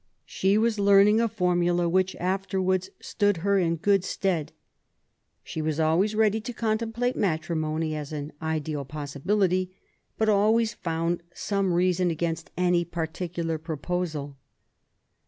She 0.25 0.57
was 0.57 0.79
learning 0.79 1.21
a 1.21 1.27
formula 1.27 1.87
which 1.87 2.15
afterwards 2.15 2.89
stood 2.99 3.37
in 3.37 3.43
her 3.43 3.75
good 3.75 4.03
stead. 4.03 4.51
She 5.43 5.61
was 5.61 5.79
always 5.79 6.15
ready 6.15 6.41
to 6.41 6.53
contemplate 6.53 7.15
matrimony 7.15 7.95
as 7.95 8.11
an 8.11 8.33
ideal 8.41 8.83
possi 8.83 9.21
'■bility, 9.21 9.69
but 10.17 10.27
s^ays 10.27 10.73
found 10.73 11.21
some 11.35 11.71
reason 11.73 12.09
against 12.09 12.49
any 12.57 12.83
^particular 12.83 13.61
proposal. 13.61 14.37